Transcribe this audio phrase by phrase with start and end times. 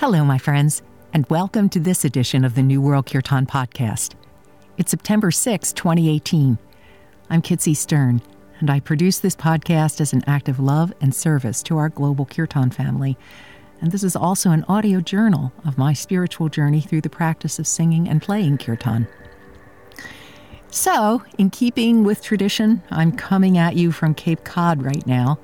[0.00, 0.80] Hello, my friends,
[1.12, 4.14] and welcome to this edition of the New World Kirtan podcast.
[4.78, 6.56] It's September 6, 2018.
[7.28, 8.22] I'm Kitsy Stern,
[8.60, 12.24] and I produce this podcast as an act of love and service to our global
[12.24, 13.18] Kirtan family.
[13.82, 17.66] And this is also an audio journal of my spiritual journey through the practice of
[17.66, 19.06] singing and playing Kirtan.
[20.70, 25.38] So, in keeping with tradition, I'm coming at you from Cape Cod right now.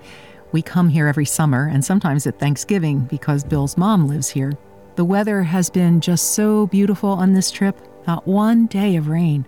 [0.56, 4.54] We come here every summer and sometimes at Thanksgiving because Bill's mom lives here.
[4.94, 9.44] The weather has been just so beautiful on this trip, not one day of rain.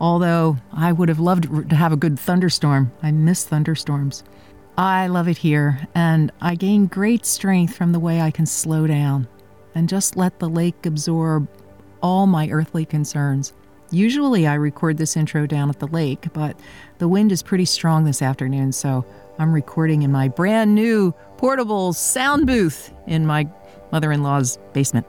[0.00, 2.92] Although I would have loved to have a good thunderstorm.
[3.02, 4.22] I miss thunderstorms.
[4.78, 8.86] I love it here, and I gain great strength from the way I can slow
[8.86, 9.26] down
[9.74, 11.48] and just let the lake absorb
[12.04, 13.52] all my earthly concerns.
[13.90, 16.56] Usually I record this intro down at the lake, but
[16.98, 19.04] the wind is pretty strong this afternoon, so
[19.38, 23.48] I'm recording in my brand new portable sound booth in my
[23.90, 25.06] mother in law's basement.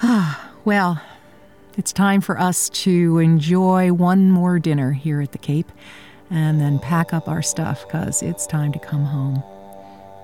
[0.66, 1.01] well,
[1.78, 5.72] it's time for us to enjoy one more dinner here at the Cape
[6.29, 9.44] and then pack up our stuff because it's time to come home.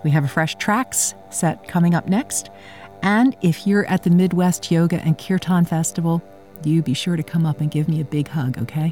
[0.04, 2.50] We have a fresh tracks set coming up next.
[3.04, 6.24] And if you're at the Midwest Yoga and Kirtan Festival,
[6.64, 8.92] you be sure to come up and give me a big hug, okay?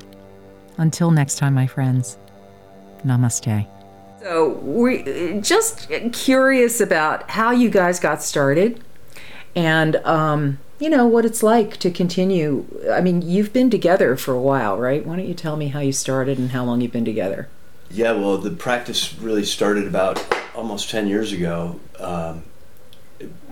[0.78, 2.17] Until next time, my friends,
[3.03, 3.67] namaste.
[4.22, 8.84] So, we just curious about how you guys got started
[9.56, 12.66] and um, you know what it's like to continue.
[12.91, 15.06] I mean, you've been together for a while, right?
[15.06, 17.47] Why don't you tell me how you started and how long you've been together?
[17.90, 20.25] Yeah, well, the practice really started about
[20.56, 22.44] almost 10 years ago, um,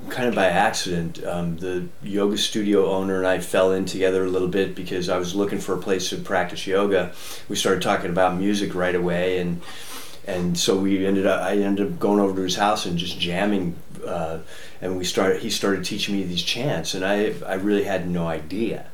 [0.10, 1.24] kind of by accident.
[1.24, 5.18] Um, the yoga studio owner and I fell in together a little bit because I
[5.18, 7.14] was looking for a place to practice yoga.
[7.48, 9.62] We started talking about music right away, and
[10.26, 11.42] and so we ended up.
[11.42, 13.76] I ended up going over to his house and just jamming.
[14.06, 14.40] Uh,
[14.82, 15.42] and we started.
[15.42, 18.88] He started teaching me these chants, and I I really had no idea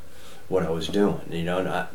[0.47, 1.21] what I was doing.
[1.29, 1.87] You know, and I,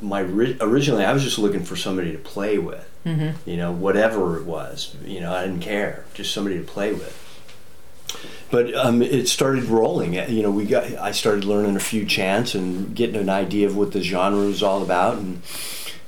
[0.00, 2.86] my originally I was just looking for somebody to play with.
[3.06, 3.48] Mm-hmm.
[3.48, 4.94] You know, whatever it was.
[5.04, 6.04] You know, I didn't care.
[6.14, 7.26] Just somebody to play with.
[8.50, 10.14] But um, it started rolling.
[10.14, 10.84] You know, we got.
[10.96, 14.62] I started learning a few chants and getting an idea of what the genre was
[14.62, 15.42] all about, and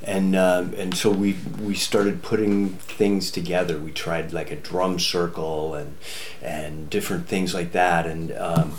[0.05, 3.79] and uh, and so we we started putting things together.
[3.79, 5.97] We tried like a drum circle and
[6.43, 8.75] and different things like that, and um,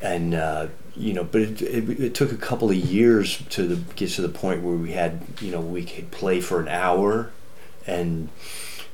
[0.00, 3.76] and uh, you know, but it, it, it, took a couple of years to the,
[3.94, 7.30] get to the point where we had you know we could play for an hour,
[7.86, 8.28] and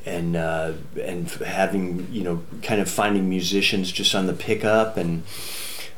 [0.04, 5.24] and uh, and having you know kind of finding musicians just on the pickup and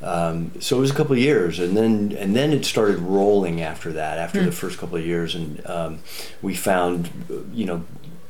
[0.02, 3.60] um, so it was a couple of years, and then and then it started rolling
[3.60, 4.18] after that.
[4.18, 4.46] After mm.
[4.46, 5.98] the first couple of years, and um,
[6.42, 7.10] we found,
[7.52, 7.84] you know,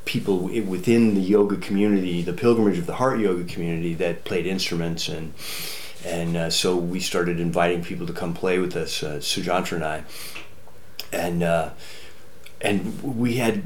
[0.04, 5.08] people within the yoga community, the Pilgrimage of the Heart yoga community, that played instruments,
[5.08, 5.34] and
[6.04, 9.84] and uh, so we started inviting people to come play with us, uh, Sujantra and
[9.84, 10.04] I,
[11.12, 11.42] and.
[11.42, 11.70] Uh,
[12.60, 13.62] and we had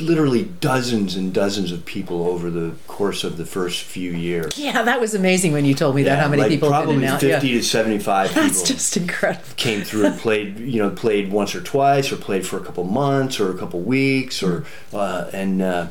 [0.00, 4.58] literally dozens and dozens of people over the course of the first few years.
[4.58, 6.18] Yeah, that was amazing when you told me that.
[6.18, 7.40] How many like people Probably fifty Yeah.
[7.40, 9.44] to seventy-five That's people just incredible.
[9.56, 10.58] came through and played.
[10.58, 13.80] You know, played once or twice, or played for a couple months, or a couple
[13.80, 15.62] weeks, or uh, and.
[15.62, 15.86] Uh,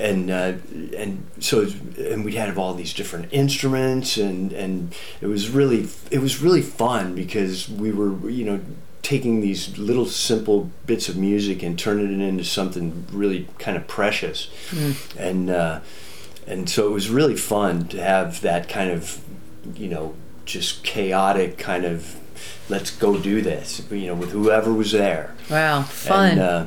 [0.00, 0.52] and uh,
[0.96, 1.66] and so
[1.98, 6.62] and we'd have all these different instruments and and it was really it was really
[6.62, 8.60] fun because we were you know
[9.02, 13.86] taking these little simple bits of music and turning it into something really kind of
[13.86, 14.50] precious
[15.18, 15.80] and uh,
[16.46, 19.20] and so it was really fun to have that kind of
[19.74, 20.14] you know
[20.44, 22.16] just chaotic kind of
[22.68, 26.30] let's go do this you know with whoever was there Wow, fun.
[26.32, 26.66] and, uh,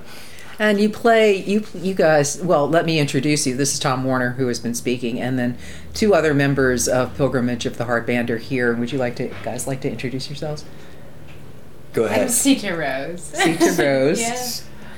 [0.60, 2.40] And you play you you guys.
[2.42, 3.56] Well, let me introduce you.
[3.56, 5.58] This is Tom Warner who has been speaking, and then
[5.96, 8.74] two other members of Pilgrimage of the Heart Band are here.
[8.76, 10.64] Would you like to guys like to introduce yourselves?
[11.94, 12.18] Go ahead.
[12.20, 13.22] I'm ahead Sita Rose.
[13.22, 14.22] Sita Rose.
[14.22, 14.48] Yeah.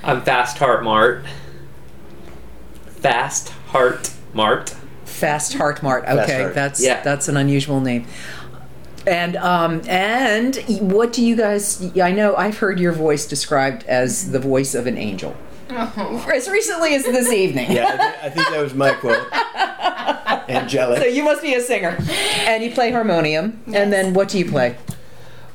[0.03, 1.25] I'm Fast Heart Mart.
[2.87, 4.75] Fast Heart Mart.
[5.05, 6.05] Fast Heart Mart.
[6.05, 6.55] Fast Okay, Heart.
[6.55, 7.01] that's Yeah.
[7.01, 8.05] that's an unusual name.
[9.05, 11.91] And um and what do you guys?
[11.99, 15.35] I know I've heard your voice described as the voice of an angel.
[15.69, 16.25] Oh.
[16.33, 17.71] As recently as this evening.
[17.71, 19.25] yeah I, thi- I think that was my quote
[20.49, 21.97] angelic So you must be a singer,
[22.45, 23.61] and you play harmonium.
[23.73, 24.75] And then what do you play?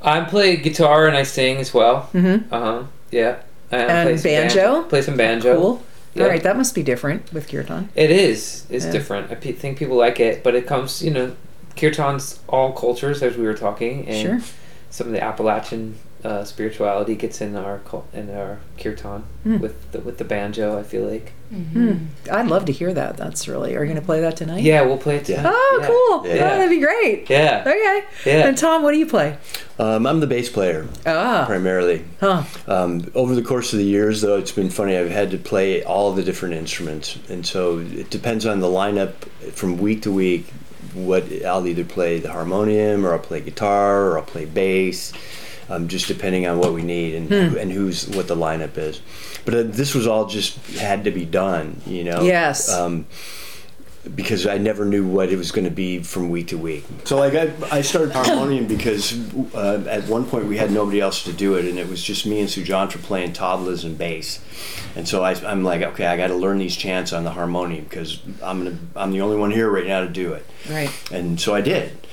[0.02, 2.08] I play guitar and I sing as well.
[2.14, 2.52] Mm-hmm.
[2.54, 2.82] Uh huh.
[3.10, 3.36] Yeah.
[3.70, 4.82] And, And play some banjo?
[4.84, 5.56] Play some banjo.
[5.60, 5.82] Cool.
[6.14, 6.22] Yeah.
[6.24, 7.90] All right, that must be different with kirtan.
[7.94, 8.66] It is.
[8.70, 8.92] It's Yeah.
[8.92, 9.30] different.
[9.30, 11.32] I pe- think people like it, but it comes, you know,
[11.76, 14.40] kirtan's all cultures, as we were talking, and Sure.
[14.90, 19.58] some of the Appalachian uh, spirituality gets in our cul- in our kirtan Hmm.
[19.58, 20.78] with the, with the banjo.
[20.78, 21.32] I feel like.
[22.30, 23.16] I'd love to hear that.
[23.16, 23.74] That's really.
[23.74, 24.62] Are you going to play that tonight?
[24.62, 25.28] Yeah, we'll play it.
[25.28, 25.36] Yeah.
[25.36, 25.52] tonight.
[25.54, 25.86] Oh, Yeah.
[25.86, 26.26] cool.
[26.26, 26.34] Yeah.
[26.52, 27.30] Oh, that'd be great.
[27.30, 27.62] Yeah.
[27.66, 28.04] Okay.
[28.26, 28.46] Yeah.
[28.48, 29.38] And Tom, what do you play?
[29.78, 31.44] um, i'm the bass player Ah.
[31.46, 32.42] primarily Huh.
[32.66, 34.96] Um, over the course of the years, though, it's been funny.
[34.96, 39.12] I've had to play all the different instruments, and so it depends on the lineup
[39.52, 40.46] from week to week.
[40.94, 45.12] What I'll either play the harmonium, or I'll play guitar, or I'll play bass,
[45.68, 49.00] um, just depending on what we need and and who's what the lineup is.
[49.44, 52.22] But uh, this was all just had to be done, you know.
[52.22, 52.72] Yes.
[52.72, 53.06] Um,
[54.14, 56.84] because I never knew what it was going to be from week to week.
[57.04, 59.12] So like I, I started harmonium because
[59.54, 62.24] uh, at one point we had nobody else to do it, and it was just
[62.24, 64.40] me and Sujantra playing tablas and bass.
[64.96, 67.84] And so I, I'm like, okay, I got to learn these chants on the harmonium
[67.84, 70.46] because I'm gonna, I'm the only one here right now to do it.
[70.70, 70.90] Right.
[71.12, 72.06] And so I did.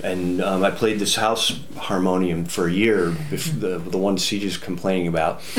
[0.00, 5.06] And um, I played this house harmonium for a year, the, the one Sita's complaining
[5.08, 5.42] about.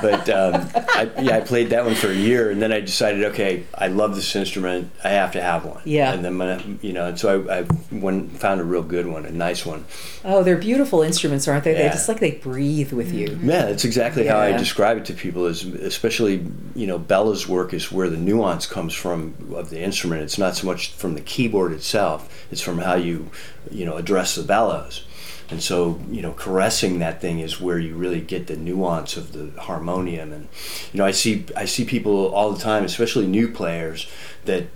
[0.00, 3.24] but um, I, yeah, I played that one for a year, and then I decided,
[3.24, 4.90] okay, I love this instrument.
[5.02, 5.82] I have to have one.
[5.84, 6.12] Yeah.
[6.12, 9.26] And then, when you know, and so I, I went, found a real good one,
[9.26, 9.84] a nice one.
[10.24, 11.74] Oh, they're beautiful instruments, aren't they?
[11.74, 11.92] They Yeah.
[11.92, 13.38] just like they breathe with you.
[13.42, 15.46] Yeah, that's exactly how I describe it to people.
[15.46, 20.22] Is especially you know bellows work is where the nuance comes from of the instrument.
[20.22, 23.30] It's not so much from the keyboard itself; it's from how you
[23.70, 25.04] you know address the bellows.
[25.50, 29.32] And so you know caressing that thing is where you really get the nuance of
[29.32, 30.32] the harmonium.
[30.32, 30.48] And
[30.92, 34.06] you know I see I see people all the time, especially new players,
[34.44, 34.66] that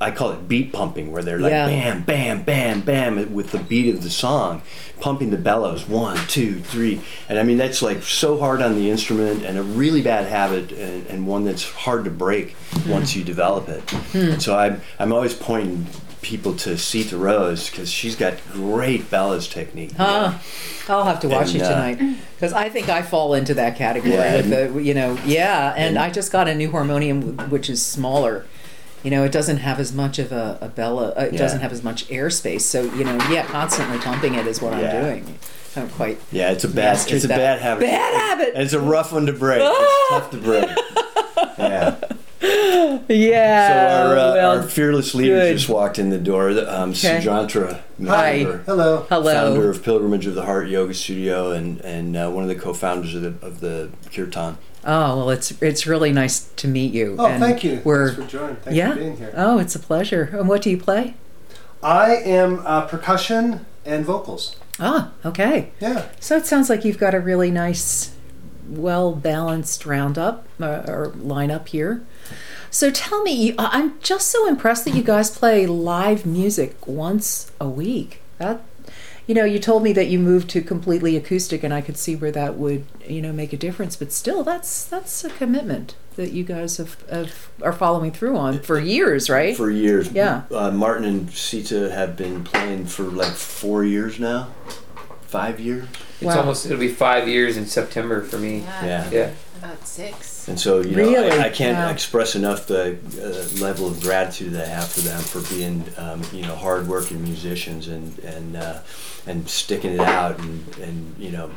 [0.00, 1.66] I call it beat pumping, where they're like Yeah.
[1.66, 4.62] bam, bam, bam, bam, with the beat of the song,
[5.00, 8.90] pumping the bellows one, two, three, and I mean that's like so hard on the
[8.90, 12.90] instrument and a really bad habit and, and one that's hard to break hmm.
[12.90, 13.92] once you develop it.
[14.14, 15.86] And so I'm I'm always pointing
[16.24, 19.92] people to Sita Rose because she's got great bellows technique.
[19.92, 20.38] Huh.
[20.88, 23.76] I'll have to watch And, it uh, tonight because I think I fall into that
[23.76, 24.36] category Yeah.
[24.36, 25.72] with the, you know, yeah.
[25.76, 28.46] And And- I just got a new harmonium which is smaller.
[29.02, 31.10] You know, it doesn't have as much of a, a bella.
[31.10, 31.38] Uh, it Yeah.
[31.40, 32.62] doesn't have as much airspace.
[32.62, 34.96] So you know, yeah, constantly pumping it is what Yeah.
[34.96, 35.38] I'm doing.
[35.76, 36.18] I don't quite.
[36.32, 37.36] Yeah, it's a bad it's a that.
[37.36, 37.80] bad habit.
[37.86, 38.54] Bad habit.
[38.54, 39.60] And it's a rough one to break.
[39.62, 40.68] It's tough to break.
[41.58, 41.96] Yeah.
[43.08, 43.68] Yeah.
[43.68, 45.56] So our, uh, well, our fearless leader good.
[45.56, 46.54] just walked in the door.
[46.54, 47.20] the, Um, Okay.
[47.20, 48.38] Sujantra, Hi.
[48.66, 49.06] Hello.
[49.08, 49.32] hello.
[49.32, 53.14] founder of Pilgrimage of the Heart Yoga Studio, and and uh, one of the co-founders
[53.14, 54.56] of the of the Kirtan.
[54.84, 57.16] Oh well, it's it's really nice to meet you.
[57.18, 57.80] Oh, and thank you.
[57.84, 58.56] We're Thanks for joining.
[58.56, 58.90] Thanks yeah.
[58.92, 59.32] for being here.
[59.36, 60.30] Oh, it's a pleasure.
[60.32, 61.14] And what do you play?
[61.82, 64.56] I am uh, percussion and vocals.
[64.80, 65.70] Ah, okay.
[65.80, 66.08] Yeah.
[66.20, 68.14] So it sounds like you've got a really nice,
[68.68, 72.02] well balanced roundup uh, or lineup here.
[72.74, 77.52] So tell me, I- I'm just so impressed that you guys play live music once
[77.60, 78.20] a week.
[78.38, 78.62] That,
[79.28, 82.16] you know, you told me that you moved to completely acoustic, and I could see
[82.16, 83.94] where that would, you know, make a difference.
[83.94, 88.58] But still, that's that's a commitment that you guys have, have are following through on
[88.58, 89.56] for years, right?
[89.56, 90.42] For years, Yeah.
[90.50, 94.48] Uh, Martin and Sita have been playing for like four years now,
[95.28, 95.84] five years.
[96.20, 96.40] It's Wow.
[96.40, 98.64] almost it'll be five years in September for me.
[98.82, 99.10] Yeah.
[99.12, 99.30] Yeah.
[99.64, 100.46] About six.
[100.46, 101.30] And so, you know, Really?
[101.30, 101.90] I, I can't Wow.
[101.90, 106.22] express enough the uh, level of gratitude that I have for them for being, um,
[106.34, 108.80] you know, hardworking musicians and and uh,
[109.26, 111.50] and sticking it out and and you know,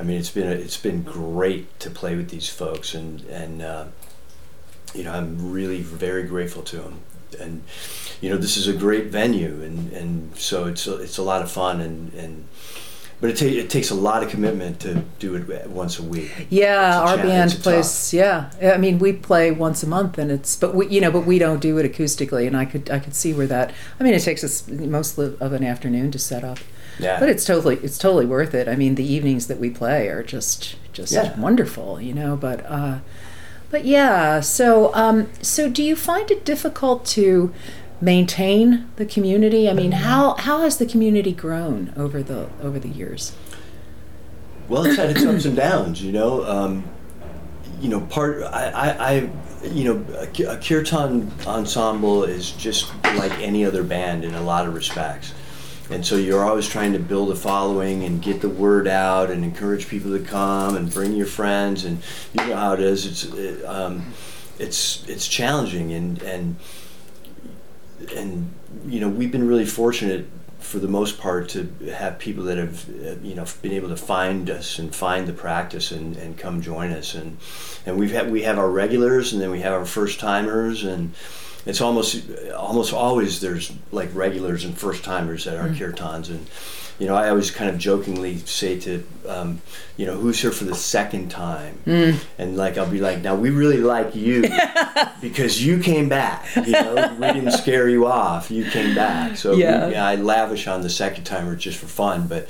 [0.00, 3.60] I mean, it's been a, it's been great to play with these folks and and
[3.60, 3.84] uh,
[4.94, 7.00] you know, I'm really very grateful to them.
[7.38, 7.62] And
[8.22, 11.42] you know, this is a great venue, and and so it's a, it's a lot
[11.42, 12.48] of fun and and.
[13.20, 16.30] But it, ta- it takes a lot of commitment to do it once a week.
[16.50, 18.12] Yeah, a our band plays.
[18.12, 21.24] Yeah, I mean, we play once a month, and it's but we, you know, but
[21.24, 23.72] we don't do it acoustically, and I could I could see where that.
[23.98, 26.58] I mean, it takes us most of of an afternoon to set up,
[26.98, 27.18] Yeah.
[27.18, 28.68] but it's totally it's totally worth it.
[28.68, 31.38] I mean, the evenings that we play are just just Yeah.
[31.40, 32.36] wonderful, you know.
[32.36, 32.98] But uh,
[33.70, 37.52] but yeah, so um, so do you find it difficult to
[38.00, 39.68] maintain the community?
[39.68, 43.34] I mean, how how has the community grown over the over the years?
[44.68, 46.44] Well, it's had its ups and downs, you know.
[46.44, 46.84] Um,
[47.80, 49.30] you know, part I, I, I
[49.64, 54.66] you know, a, ki- kirtan ensemble is just like any other band in a lot
[54.66, 55.34] of respects,
[55.90, 59.44] and so you're always trying to build a following and get the word out and
[59.44, 63.06] encourage people to come and bring your friends, and you know how it is.
[63.06, 64.12] It's it, um,
[64.58, 66.56] it's it's challenging and and
[68.12, 68.52] and
[68.86, 70.26] you know we've been really fortunate
[70.64, 72.86] for the most part to have people that have
[73.22, 76.90] you know been able to find us and find the practice and, and come join
[76.90, 77.14] us.
[77.14, 77.36] And
[77.84, 80.82] and we've had we have our regulars and then we have our first timers.
[80.82, 81.12] And
[81.66, 82.24] it's almost
[82.56, 85.76] almost always there's like regulars and first timers at our mm.
[85.76, 86.30] kirtans.
[86.30, 86.48] And
[86.98, 89.60] you know I always kind of jokingly say to um,
[89.96, 91.78] you know who's here for the second time
[92.38, 94.42] and like I'll be like now we really like you
[95.20, 96.46] because you came back.
[96.56, 98.50] You know, we didn't scare you off.
[98.50, 99.36] You came back.
[99.36, 99.88] So Yeah.
[99.88, 102.48] we, I lavish on the second timer just for fun, but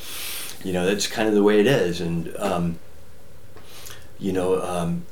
[0.65, 2.01] you know that's kind of the way it is.
[2.01, 2.79] And um,
[4.19, 5.05] you know, um,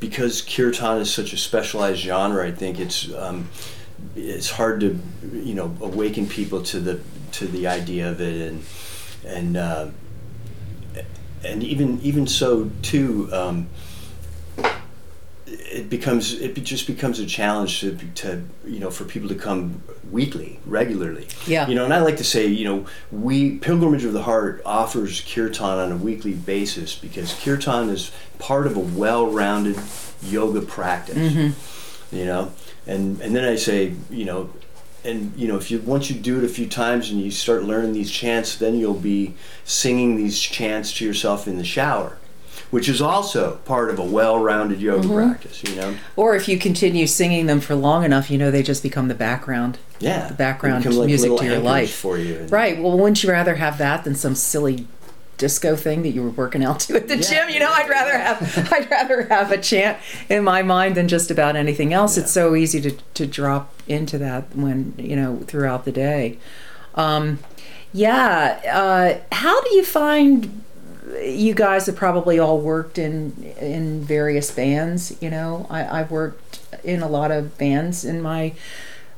[0.00, 3.48] because kirtan is such a specialized genre, I think it's um,
[4.16, 4.98] it's hard to
[5.32, 7.00] you know awaken people to the
[7.32, 8.64] to the idea of it and
[9.26, 9.88] and uh,
[11.44, 13.28] and even even so too.
[13.32, 13.68] Um,
[15.46, 19.82] it becomes it just becomes a challenge to, to you know for people to come
[20.10, 21.66] weekly regularly Yeah.
[21.68, 25.20] you know and i like to say you know we pilgrimage of the heart offers
[25.22, 29.78] kirtan on a weekly basis because kirtan is part of a well-rounded
[30.22, 31.16] yoga practice
[32.12, 32.52] you know
[32.86, 34.50] and and then i say you know
[35.08, 37.64] and you know if you once you do it a few times and you start
[37.64, 39.34] learning these chants then you'll be
[39.64, 42.18] singing these chants to yourself in the shower
[42.70, 45.16] which is also part of a well-rounded yoga mm-hmm.
[45.16, 48.62] practice you know Or if you continue singing them for long enough, you know, they
[48.62, 49.78] just become the background.
[50.00, 51.94] yeah The background like music to your life.
[51.94, 52.80] for you Right.
[52.80, 54.86] Well, wouldn't you rather have that than some silly
[55.38, 57.22] disco thing that you were working out to at the Yeah.
[57.46, 57.48] gym?
[57.48, 59.96] You know, I'd rather have I'd rather have a chant
[60.28, 62.18] in my mind than just about anything else.
[62.18, 66.38] It's so easy to to drop into that when you know throughout the day.
[66.94, 67.38] Um,
[67.92, 68.60] yeah.
[68.70, 70.62] Uh, how do you find?
[71.22, 75.16] You guys have probably all worked in in various bands.
[75.20, 78.54] You know, I, I've worked in a lot of bands in my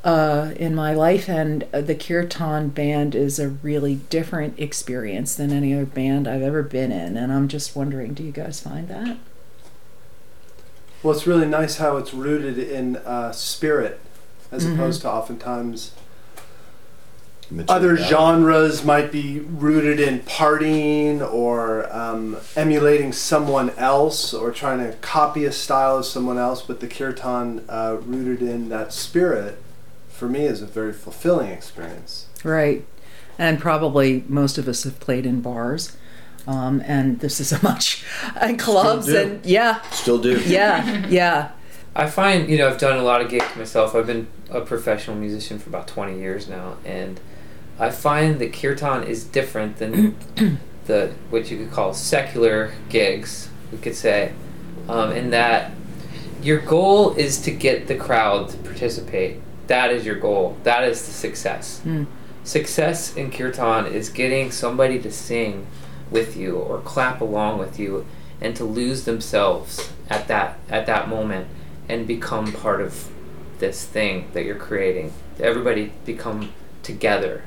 [0.04, 5.74] uh, in my life, and the Kirtan band is a really different experience than any
[5.74, 7.16] other band I've ever been in.
[7.16, 9.18] And I'm just wondering, do you guys find that?
[11.02, 14.00] Well, it's really nice how it's rooted in uh, spirit,
[14.52, 14.74] as Mhm.
[14.74, 15.92] opposed to oftentimes
[17.50, 17.74] Material.
[17.76, 24.92] other genres might be rooted in partying or um, emulating someone else or trying to
[25.00, 26.62] copy a style of someone else.
[26.62, 29.58] But the kirtan, uh, rooted in that spirit,
[30.08, 32.26] for me is a very fulfilling experience.
[32.44, 32.84] Right.
[33.36, 35.96] And probably most of us have played in bars.
[36.46, 38.04] Um, and this is a much
[38.40, 39.16] and clubs do.
[39.16, 41.48] and yeah, still do yeah, yeah.
[41.96, 43.94] I find, you know, I've done a lot of gigs myself.
[43.96, 47.20] I've been a professional musician for about 20 years now, and
[47.78, 50.16] I find that kirtan is different than
[50.86, 54.32] the what you could call secular gigs, we could say,
[54.88, 55.72] um, in that
[56.42, 59.40] your goal is to get the crowd to participate.
[59.66, 60.56] That is your goal.
[60.64, 61.80] That is the success.
[61.80, 62.04] Hmm.
[62.44, 65.66] Success in kirtan is getting somebody to sing
[66.10, 68.06] with you or clap along with you
[68.40, 71.46] and to lose themselves at that at that moment
[71.88, 73.10] and become part of
[73.60, 75.12] this thing that you're creating.
[75.38, 76.52] Everybody become
[76.82, 77.44] together.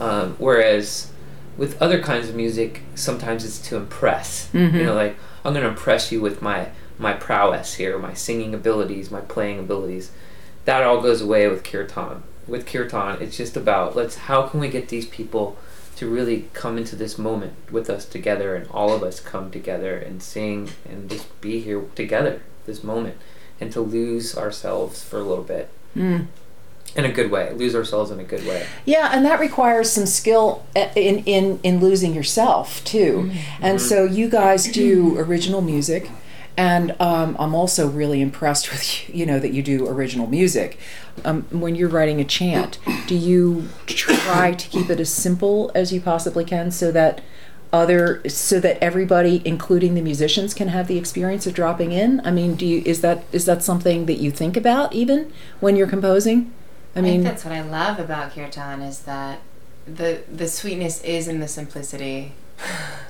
[0.00, 1.12] Um, whereas
[1.56, 4.48] with other kinds of music, sometimes it's to impress.
[4.78, 8.54] You know, like I'm going to impress you with my my prowess here, my singing
[8.54, 10.10] abilities, my playing abilities.
[10.64, 12.22] That all goes away with kirtan.
[12.46, 15.56] With kirtan, it's just about let's how can we get these people
[15.96, 19.96] to really come into this moment with us together and all of us come together
[19.96, 23.16] and sing and just be here together this moment
[23.60, 26.26] and to lose ourselves for a little bit Mm.
[26.96, 30.06] in a good way lose ourselves in a good way Yeah, and that requires some
[30.06, 33.30] skill uh, in in in losing yourself too.
[33.60, 36.10] And so you guys do original music,
[36.56, 40.78] and um, I'm also really impressed with you, you know that you do original music.
[41.24, 45.92] Um, when you're writing a chant, do you try to keep it as simple as
[45.92, 47.20] you possibly can, so that
[47.74, 52.30] other so that everybody including the musicians can have the experience of dropping in i
[52.30, 55.92] mean do you is that is that something that you think about even when you're
[55.96, 56.52] composing
[56.94, 59.40] i I mean think that's what I love about kirtan is that
[59.86, 62.32] the the sweetness is in the simplicity.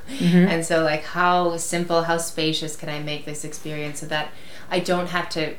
[0.09, 0.49] Mhm.
[0.49, 4.29] And so like how simple, how spacious can I make this experience so that
[4.71, 5.55] I don't have to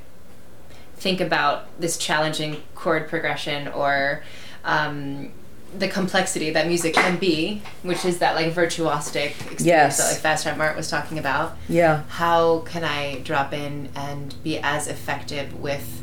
[0.97, 4.23] think about this challenging chord progression or
[4.63, 5.31] um,
[5.77, 9.97] the complexity that music can be, which is that like virtuosic experience Yes.
[9.97, 11.57] that like Fast Heart Mart was talking about.
[11.67, 16.01] yeah How can I drop in and be as effective with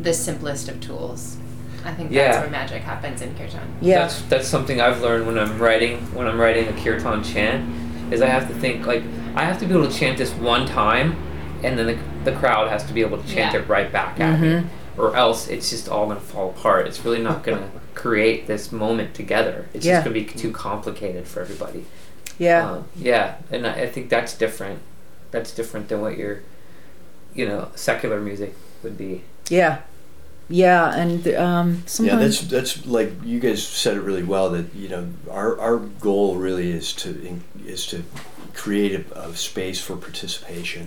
[0.00, 1.36] the simplest of tools?
[1.84, 3.66] I think that's where magic happens in kirtan.
[3.80, 8.12] yeah That's that's something I've learned when I'm writing when I'm writing a kirtan chant
[8.12, 9.02] is I have to think like
[9.34, 11.16] I have to be able to chant this one time
[11.62, 13.60] and then the, the crowd has to be able to chant Yeah.
[13.60, 15.00] it right back at me mm-hmm.
[15.00, 16.86] or else it's just all gonna fall apart.
[16.86, 19.66] It's really not gonna create this moment together.
[19.74, 19.94] It's Yeah.
[19.96, 21.84] just gonna be too complicated for everybody.
[22.38, 24.78] yeah Um, yeah, and I, I think that's different.
[25.30, 26.40] That's different than what your,
[27.34, 29.22] you know, secular music would be.
[29.50, 29.78] Yeah,
[30.48, 31.68] yeah, and um,
[32.00, 34.48] Yeah, that's that's like you guys said it really well.
[34.50, 37.08] That you know, our our goal really is to
[37.66, 38.02] is to
[38.54, 40.84] create a, a space for participation,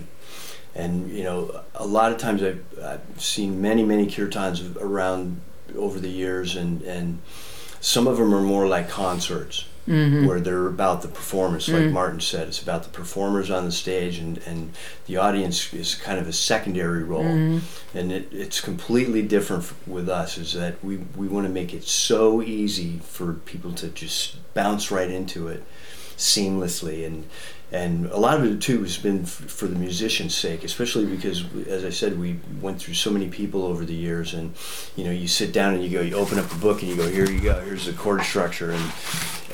[0.74, 5.40] and you know, a lot of times I've, I've seen many many kirtans around
[5.76, 7.18] over the years, and and
[7.80, 10.26] some of them are more like concerts Mhm.
[10.26, 11.92] where they're about the performance, like Mm.
[11.92, 12.48] Martin said.
[12.48, 14.72] It's about the performers on the stage, and, and
[15.06, 17.24] the audience is kind of a secondary role.
[17.24, 17.60] Mhm.
[17.94, 20.38] And it, it's completely different f- with us.
[20.38, 24.90] Is that we we want to make it so easy for people to just bounce
[24.90, 25.62] right into it
[26.16, 27.24] seamlessly, and
[27.82, 31.38] and a lot of it too has been f- for the musician's sake, especially because,
[31.66, 34.54] as I said, we went through so many people over the years, and
[34.96, 36.96] you know, you sit down and you go, you open up the book and you
[36.96, 38.92] go, here you go, here's the chord structure, and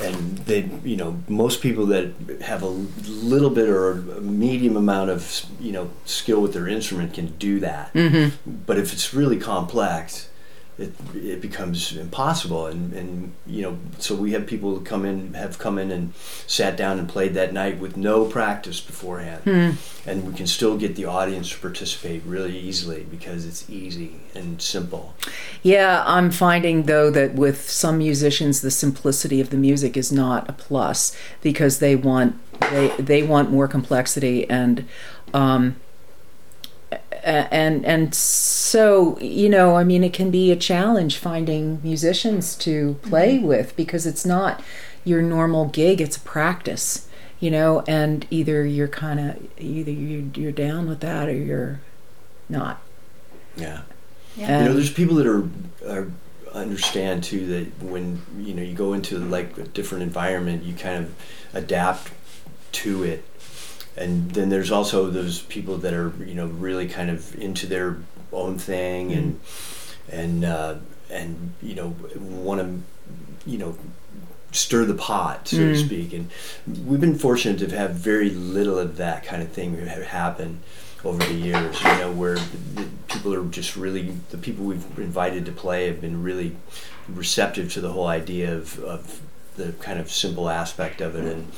[0.00, 2.06] and they, you know, most people that
[2.40, 2.68] have a
[3.06, 7.60] little bit or a medium amount of, you know, skill with their instrument can do
[7.60, 7.92] that.
[7.92, 8.32] Mhm.
[8.66, 10.29] But if it's really complex,
[10.80, 12.66] it, it becomes impossible.
[12.66, 16.14] And, and, you know, so we have people who come in, have come in and
[16.46, 19.42] sat down and played that night with no practice beforehand.
[19.44, 20.08] Hmm.
[20.08, 24.60] And we can still get the audience to participate really easily because it's easy and
[24.60, 25.14] simple.
[25.62, 26.02] yeah.
[26.06, 30.52] I'm finding though that with some musicians, the simplicity of the music is not a
[30.52, 32.36] plus because they want
[32.70, 34.86] they they want more complexity and.
[35.32, 35.76] Um,
[37.22, 42.94] and and so you know i mean it can be a challenge finding musicians to
[43.02, 43.46] play mm-hmm.
[43.46, 44.62] with because it's not
[45.04, 50.30] your normal gig it's a practice you know and either you're kind of either you,
[50.34, 51.80] you're down with that or you're
[52.48, 52.80] not
[53.56, 53.82] Yeah.
[54.36, 54.62] Yeah.
[54.62, 55.48] you know there's people that are,
[55.88, 56.10] are
[56.52, 61.04] understand too that when you know you go into like a different environment you kind
[61.04, 61.14] of
[61.54, 62.10] adapt
[62.72, 63.24] to it
[63.96, 67.98] and then there's also those people that are you know really kind of into their
[68.32, 69.40] own thing and
[70.10, 70.76] and uh,
[71.10, 73.76] and you know want to you know
[74.52, 75.84] stir the pot so to Mm.
[75.86, 76.28] speak and
[76.86, 80.60] we've been fortunate to have very little of that kind of thing ha- happen
[81.04, 82.34] over the years you know where
[82.74, 86.56] the people are just really the people we've invited to play have been really
[87.08, 89.20] receptive to the whole idea of, of
[89.64, 91.50] the kind of simple aspect of it and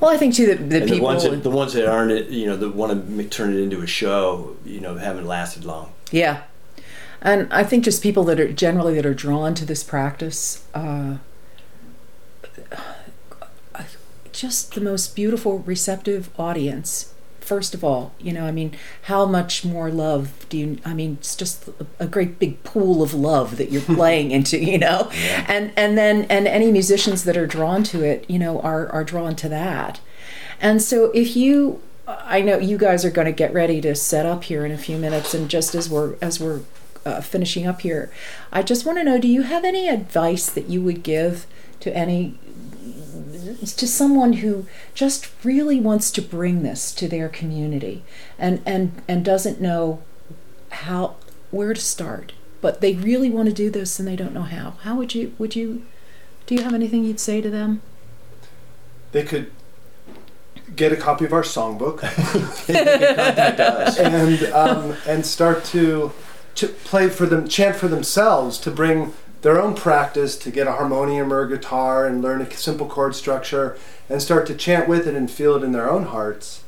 [0.00, 2.46] well i think too that the people the ones that the ones that aren't, you
[2.46, 5.92] know, that want to turn it into a show, you know, haven't lasted long.
[6.10, 6.42] Yeah,
[7.20, 11.18] and I think just people that are generally that are drawn to this practice, uh,
[14.32, 17.11] just the most beautiful, receptive audience.
[17.42, 20.78] First of all, you know, I mean, how much more love do you?
[20.84, 24.78] I mean, it's just a great big pool of love that you're playing into, you
[24.78, 25.44] know, yeah.
[25.48, 29.04] and and then and any musicians that are drawn to it, you know, are are
[29.04, 30.00] drawn to that.
[30.60, 34.26] And so if you I know you guys are going to get ready to set
[34.26, 36.60] up here in a few minutes and just as we're as we're
[37.04, 38.12] uh, finishing up here,
[38.52, 41.46] I just want to know do you have any advice that you would give
[41.80, 42.38] to any
[43.58, 48.04] to someone who just really wants to bring this to their community
[48.38, 50.02] and and and doesn't know
[50.70, 51.16] how
[51.50, 52.32] where to start.
[52.60, 54.74] But they really want to do this and they don't know how.
[54.82, 55.82] How would you would you do
[56.46, 57.82] Do you have anything you'd say to them?
[59.12, 59.50] They could
[60.74, 62.00] get a copy of our songbook.
[62.66, 66.12] Contact and um, and start to
[66.54, 70.72] to play for them, chant for themselves, to bring their own practice to get a
[70.72, 73.76] harmonium or a guitar and learn a simple chord structure
[74.08, 76.62] and start to chant with it and feel it in their own hearts.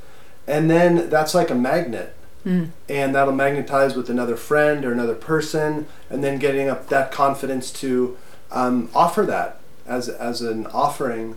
[0.47, 2.15] And then that's like a magnet.
[2.45, 2.71] Mm.
[2.89, 7.73] And that'll magnetize with another friend or another person, and then getting up that confidence
[7.81, 8.19] to
[8.51, 11.37] um, offer that as, as an offering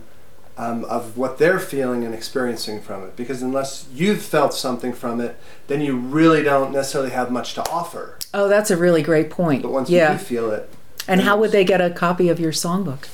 [0.58, 3.16] um, of what they're feeling and experiencing from it.
[3.16, 7.66] Because unless you've felt something from it, then you really don't necessarily have much to
[7.70, 8.18] offer.
[8.34, 9.62] Oh, that's a really great point.
[9.62, 10.12] But once yeah.
[10.12, 10.68] you do feel it,
[11.08, 13.08] and how would they get a copy of your songbook?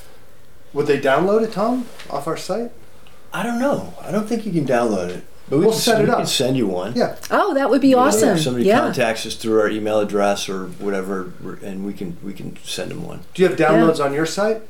[0.73, 2.69] would they download it, Tom, off our site?
[3.33, 3.93] I don't know.
[4.01, 5.23] I don't think you can download it.
[5.49, 6.17] But we We'll can, set it we up.
[6.17, 6.93] can send you one.
[6.95, 7.15] Yeah.
[7.31, 8.29] Oh, that would be You know, awesome.
[8.35, 8.79] If somebody yeah.
[8.79, 11.31] contacts us through our email address or whatever,
[11.63, 13.21] and we can we can send them one.
[13.33, 14.63] Do you have downloads on your site?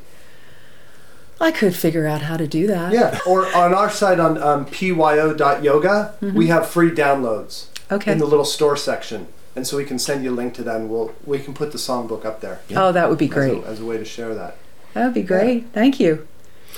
[1.42, 2.94] I could figure out how to do that.
[2.94, 3.18] Yeah.
[3.26, 8.12] or on our site on um, pyo.yoga, we have free downloads Okay.
[8.12, 9.28] in the little store section.
[9.56, 11.72] And so we can send you a link to that and we'll, we can put
[11.72, 13.63] the songbook up there Oh, that would be as great.
[13.63, 14.58] a, as a way to share that.
[14.94, 15.68] That would be great.
[15.74, 16.28] Thank you.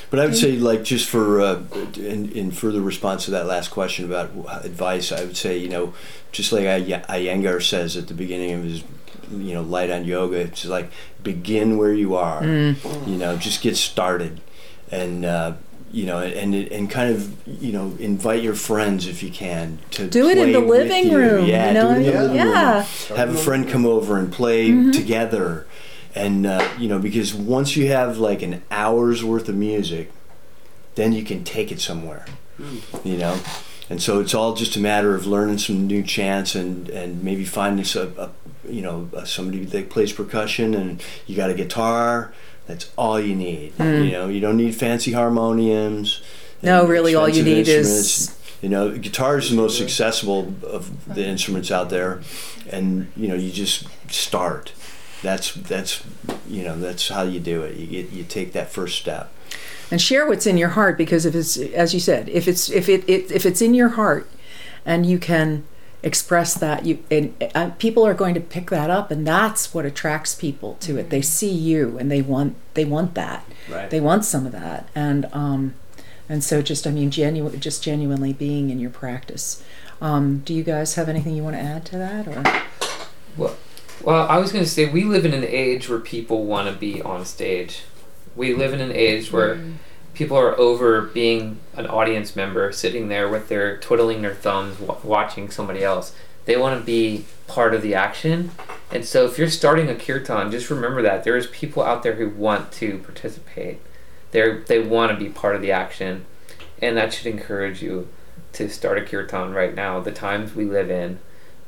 [0.09, 1.63] But I would say, like, just for uh,
[1.95, 4.29] in, in further response to that last question about
[4.63, 5.93] advice, I would say, you know,
[6.31, 8.83] just like Ay- Iyengar says at the beginning of his,
[9.31, 10.91] you know, light on yoga, it's like
[11.23, 12.41] begin where you are.
[12.41, 13.07] Mm.
[13.07, 14.39] You know, just get started,
[14.91, 15.53] and uh,
[15.91, 20.07] you know, and and kind of you know, invite your friends if you can to
[20.07, 21.17] Do it in the living you.
[21.17, 21.45] room.
[21.45, 22.21] Yeah, you know do it in the mean?
[22.33, 24.91] living room have a friend come over and play Mm-hmm.
[24.91, 25.65] together
[26.15, 30.11] and uh, you know because once you have like an hour's worth of music
[30.95, 32.25] then you can take it somewhere
[33.03, 33.39] you know
[33.89, 37.45] and so it's all just a matter of learning some new chants and and maybe
[37.45, 38.29] finding some a,
[38.67, 42.33] you know uh, somebody that plays percussion and you got a guitar
[42.67, 44.03] that's all you need hmm.
[44.03, 46.21] you know you don't need fancy harmoniums.
[46.61, 51.23] No, really all you need is- You know, guitar is the most accessible of the
[51.23, 52.21] instruments out there,
[52.71, 54.73] and you know, you just start.
[55.21, 56.03] That's that's
[56.49, 57.77] you know that's how you do it.
[57.77, 59.31] You get you take that first step.
[59.91, 62.89] and share what's in your heart because if it's as you said if it's if
[62.89, 64.27] it, it if it's in your heart
[64.85, 65.63] and you can
[66.03, 69.85] express that you and uh, people are going to pick that up and that's what
[69.85, 71.09] attracts people to it.
[71.09, 73.45] They see you and they want they want that.
[73.69, 73.89] Right.
[73.89, 74.87] they want some of that.
[74.93, 75.73] And um
[76.29, 79.63] and so just i mean genuine just genuinely being in your practice.
[79.99, 82.43] Um do you guys have anything you want to add to that or?
[84.03, 86.79] Well, I was going to say we live in an age where people want to
[86.79, 87.83] be on stage.
[88.35, 89.59] We live in an age where
[90.17, 94.99] people are over being an audience member, sitting there with their twiddling their thumbs, w-
[95.03, 96.13] watching somebody else.
[96.45, 98.51] They want to be part of the action.
[98.91, 102.29] And so, if you're starting a kirtan, just remember that there's people out there who
[102.29, 103.79] want to participate.
[104.31, 106.25] They they want to be part of the action,
[106.81, 108.07] and that should encourage you
[108.53, 109.99] to start a kirtan right now.
[109.99, 111.19] The times we live in,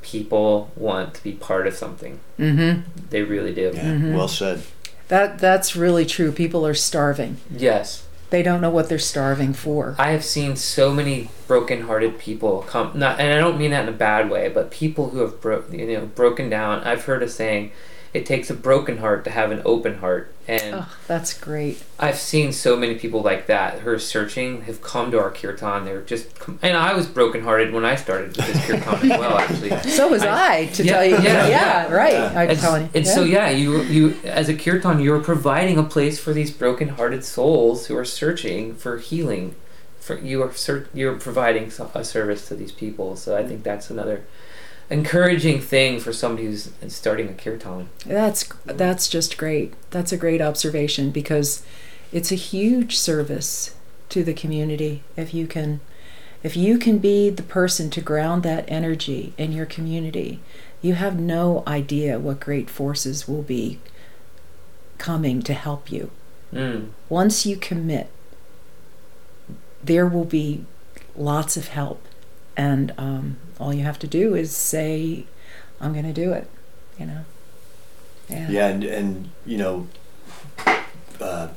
[0.02, 2.20] people want to be part of something.
[2.40, 2.82] mm-hmm.
[3.10, 3.72] They really do.
[3.76, 4.64] Yeah, well said.
[5.10, 8.06] that that's really true people are starving Yes.
[8.30, 12.92] They don't know what they're starving for I have seen so many broken-hearted people come.
[12.94, 15.64] Not, and I don't mean that in a bad way, but people who have bro-
[15.72, 16.82] you know broken down.
[16.84, 17.72] I've heard a saying,
[18.14, 22.18] "It takes a broken heart to have an open heart," and oh that's great I've
[22.18, 25.86] seen so many people like that who are searching have come to our kirtan.
[25.86, 29.38] They're just, com- and I was brokenhearted when I started with this kirtan as well.
[29.44, 31.16] Actually, So was I, to yeah, tell you.
[31.16, 31.92] yeah, Yeah, yeah.
[31.94, 32.14] right.
[32.14, 32.34] Yeah.
[32.40, 32.90] I'm and, telling you.
[32.96, 37.24] and so yeah, you you as a kirtan, you're providing a place for these broken-hearted
[37.26, 39.56] souls who are searching for healing.
[40.00, 43.16] For you are ser- you're providing a service to these people.
[43.16, 44.24] So I think that's another
[44.90, 47.90] encouraging thing for somebody who's starting a kirtan.
[48.06, 49.74] That's that's just great.
[49.92, 51.64] That's a great observation because
[52.12, 53.76] it's a huge service
[54.10, 55.80] to the community if you can
[56.42, 60.40] if you can be the person to ground that energy in your community.
[60.82, 63.80] You have no idea what great forces will be
[64.98, 66.12] coming to help you.
[66.54, 66.90] Mm.
[67.10, 68.10] Once you commit,
[69.84, 70.64] there will be
[71.16, 72.06] lots of help,
[72.60, 75.26] and um, all you have to do is say,
[75.80, 76.48] "I'm going to do it."
[77.00, 77.22] You know.
[78.30, 78.50] Yeah.
[78.50, 79.88] Yeah, and and you know,
[81.22, 81.48] uh,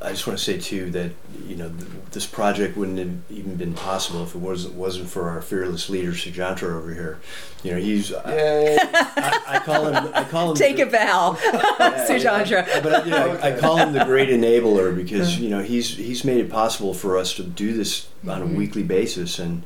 [0.00, 1.10] I just want to say too that
[1.46, 5.28] you know th- this project wouldn't have even been possible if it wasn't wasn't for
[5.28, 7.20] our fearless leader Sujantra over here.
[7.62, 8.78] You know, he's I, Yay.
[8.80, 12.66] I, I call him I call him Take the- a bow, Yeah, Sujantra.
[12.66, 12.80] yeah.
[12.80, 16.24] But you know, I, I call him the great enabler because you know he's he's
[16.24, 18.56] made it possible for us to do this on a Mhm.
[18.56, 19.62] weekly basis and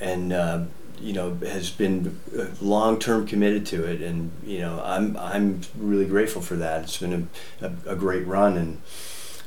[0.00, 0.64] and uh,
[1.00, 2.18] you know has been
[2.60, 6.82] long term committed to it and you know I'm I'm really grateful for that.
[6.84, 7.28] It's been
[7.60, 8.80] a, a, a great run and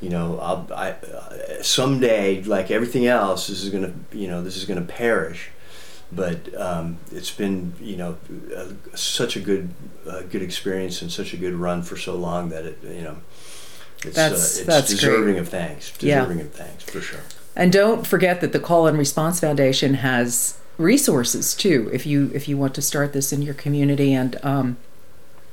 [0.01, 4.55] you know, I'll, I uh, someday, like everything else, this is gonna, you know, this
[4.55, 5.49] is gonna perish.
[6.11, 8.17] But um, it's been, you know,
[8.55, 9.69] uh, such a good,
[10.09, 13.17] uh, good experience and such a good run for so long that it, you know,
[14.05, 15.01] it's, That's- uh, it's that's great.
[15.01, 15.91] deserving of thanks.
[15.99, 16.21] Yeah.
[16.21, 17.19] Deserving of thanks for sure.
[17.59, 21.89] And don't forget that the Call and Response Foundation has resources too.
[21.91, 24.77] If you if you want to start this in your community, and um,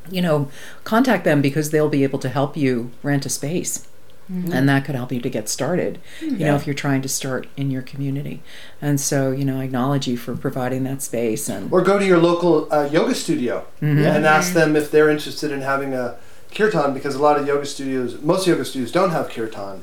[0.09, 0.49] you know,
[0.85, 3.89] contact them because they'll be able to help you rent a space,
[4.29, 5.99] and that could help you to get started.
[6.21, 8.41] You know, if you're trying to start in your community,
[8.81, 12.07] and so you know, I acknowledge you for providing that space and Or go to
[12.07, 13.99] your local uh, yoga studio Mm-hmm.
[13.99, 16.17] and ask them if they're interested in having a
[16.55, 19.83] kirtan because a lot of yoga studios, most yoga studios don't have kirtan,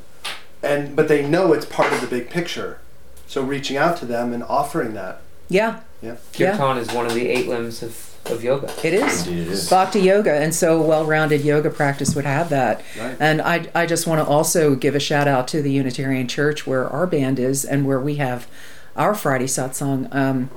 [0.64, 2.80] and but they know it's part of the big picture.
[3.28, 5.22] So reaching out to them and offering that.
[5.50, 6.18] yeah, Yeah.
[6.36, 6.52] Yeah.
[6.58, 8.72] Kirtan is one of the eight limbs of, of yoga.
[8.84, 9.28] it is.
[9.28, 9.70] Indeed, it is.
[9.70, 12.84] Bhakti yoga, and so a well-rounded yoga practice would have that.
[13.00, 13.18] Right.
[13.20, 16.68] And I, I just want to also give a shout out to the Unitarian Church
[16.68, 18.48] where our band is and where we have
[18.96, 20.50] our Friday satsang, um,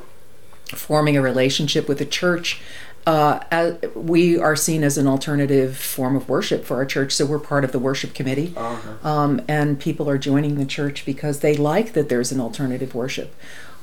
[0.67, 2.61] forming a relationship with the church.
[3.07, 7.25] Uh, as, we are seen as an alternative form of worship for our church, so
[7.25, 8.53] we're part of the worship committee.
[8.57, 9.09] Uh-huh.
[9.09, 13.33] Um, and people are joining the church because they like that there's an alternative worship.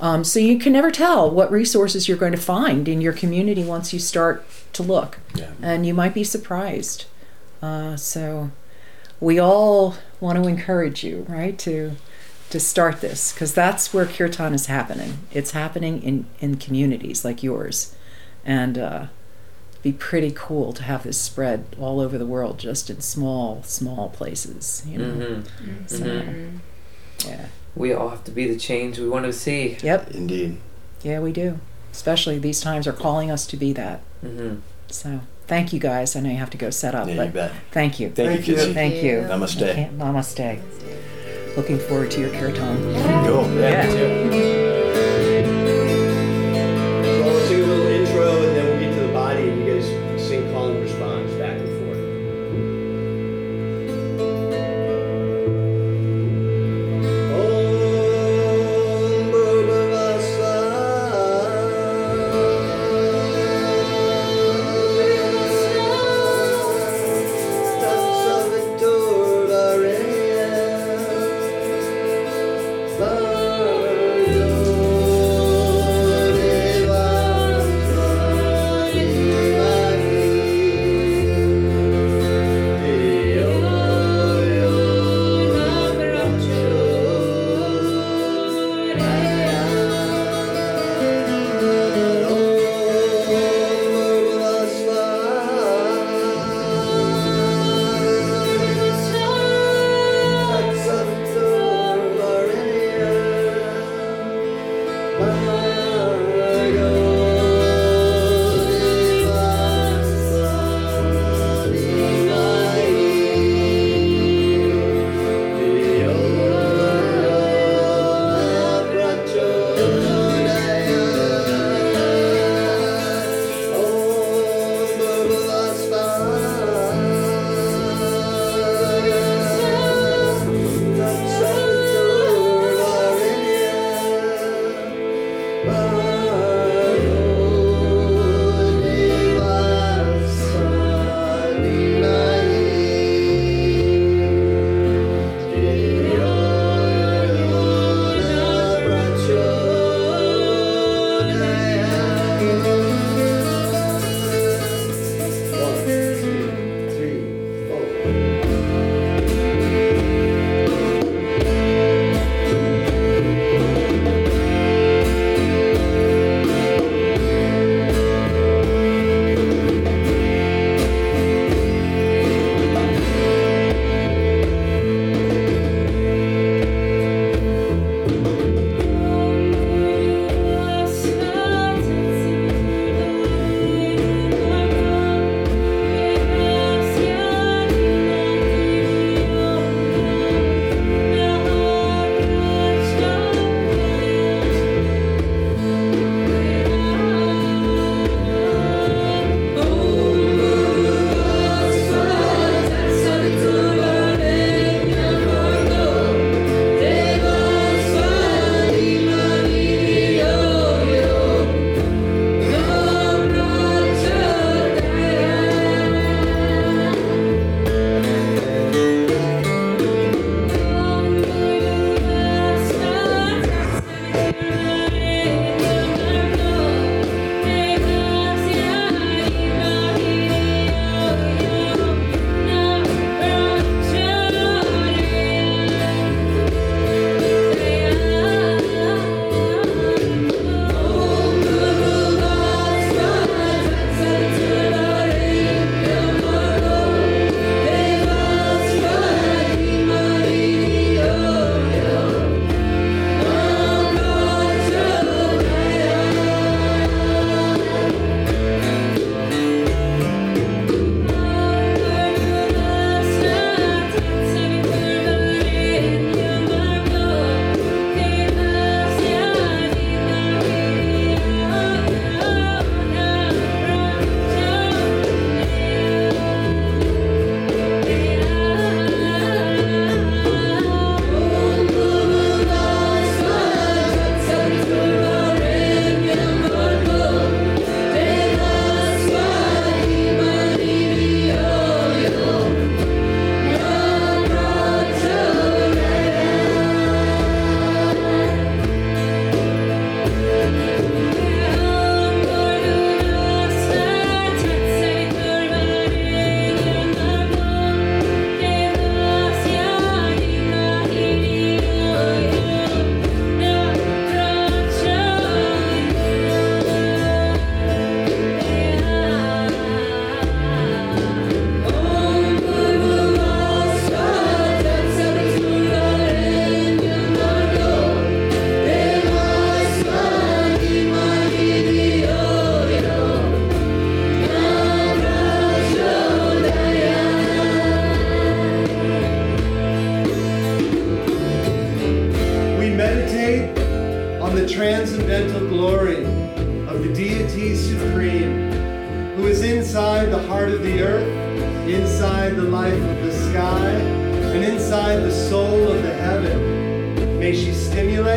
[0.02, 3.64] Um, so you can never tell what resources you're going to find in your community
[3.64, 5.52] once you start to look, Yeah.
[5.62, 7.06] and you might be surprised.
[7.62, 8.52] Uh, so
[9.22, 11.94] we all want to encourage you, right, to
[12.50, 15.20] to start this because that's where kirtan is happening.
[15.32, 17.96] It's happening in in communities like yours,
[18.46, 19.06] and uh,
[19.82, 24.10] be pretty cool to have this spread all over the world, just in small small
[24.10, 24.84] places.
[24.88, 25.12] You know.
[25.12, 26.60] hmm So, Mm.
[27.26, 27.46] yeah.
[27.76, 29.78] We all have to be the change we want to see.
[29.82, 30.12] Yep.
[30.12, 30.58] Indeed.
[31.02, 31.60] Yeah, we do.
[31.92, 34.00] Especially these times are calling us to be that.
[34.22, 34.56] hmm
[34.88, 36.16] So thank you guys.
[36.16, 37.52] I know you have to go set up, Yeah, you bet.
[37.72, 38.10] thank you.
[38.12, 38.60] Thank, Thank you, you.
[38.62, 38.74] Kitsy.
[38.74, 39.16] Thank you.
[39.28, 39.70] Namaste.
[39.70, 40.60] Okay, Namaste.
[41.58, 42.78] Looking forward to your kirtan.
[43.26, 43.52] Cool.
[43.60, 43.90] Yeah.
[43.90, 44.63] So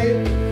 [0.06, 0.45] stimulate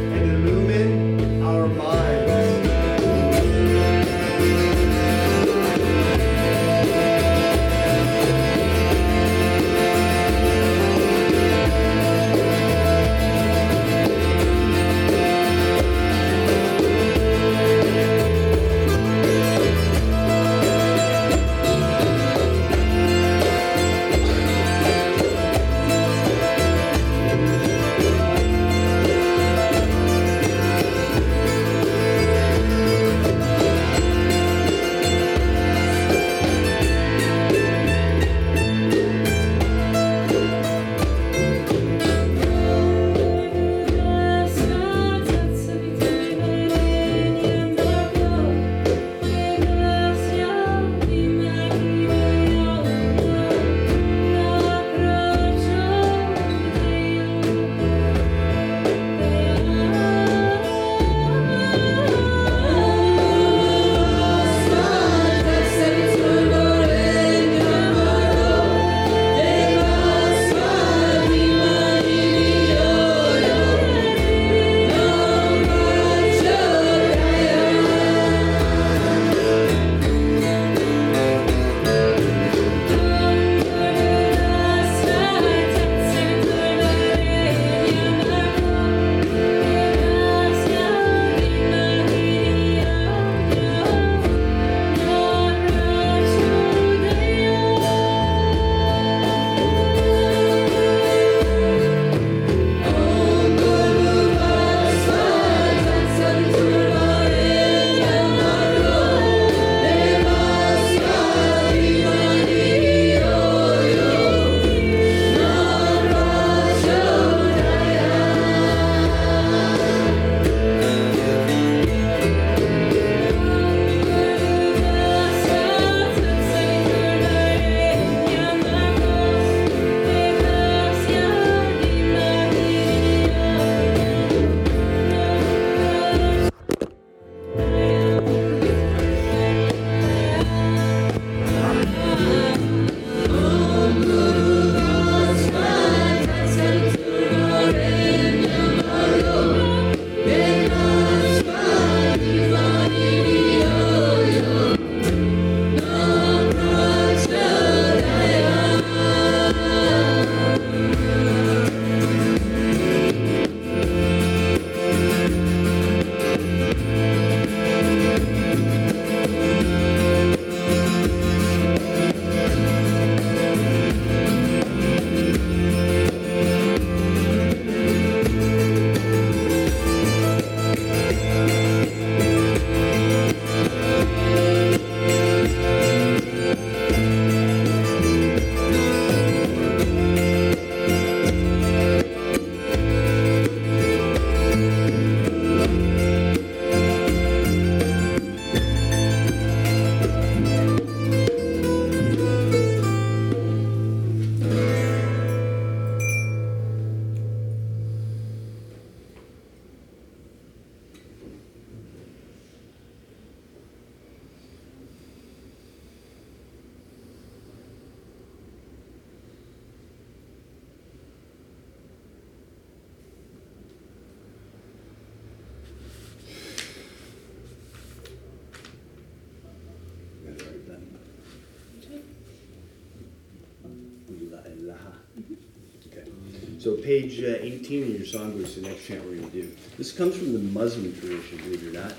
[236.84, 239.56] page uh, 18 in your songbook is the next chant we're going to do.
[239.78, 241.94] This comes from the Muslim tradition, believe it or not.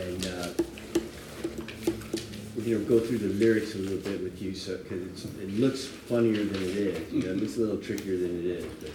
[0.00, 0.48] And uh,
[2.56, 5.50] we're going to go through the lyrics a little bit with you so because it
[5.52, 7.12] looks funnier than it is.
[7.12, 8.64] You know, it looks a little trickier than it is.
[8.80, 8.90] But,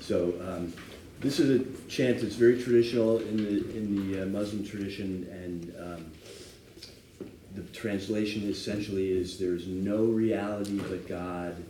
[0.00, 0.72] so um,
[1.20, 5.28] this is a chant that's very traditional in the, in the uh, Muslim tradition.
[5.30, 11.62] And um, the translation essentially is there's no reality but God,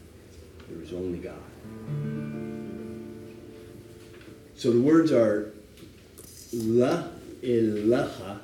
[0.69, 2.28] there is only God.
[4.59, 5.53] So the words are
[6.53, 7.05] La
[7.43, 8.41] ilaha,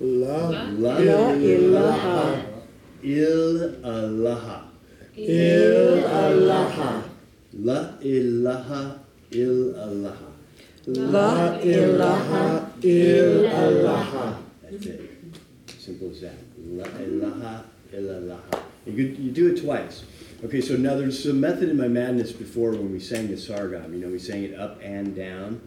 [0.00, 2.44] La La ilaha
[3.00, 4.64] Il Allah,
[5.16, 7.04] il Allah.
[7.62, 8.98] La ilaha
[9.30, 10.16] Il Allah.
[10.86, 14.38] La ilaha il Allah.
[14.62, 15.00] That's it.
[15.78, 16.34] Simple as that.
[16.58, 18.73] La ilaha illallah.
[18.86, 20.04] You, you do it twice.
[20.44, 23.92] Okay, so now there's a method in my madness before when we sang the sargam.
[23.92, 25.60] You know, we sang it up and down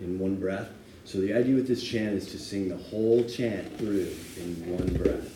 [0.00, 0.68] in one breath.
[1.04, 4.92] So the idea with this chant is to sing the whole chant through in one
[4.94, 5.32] breath.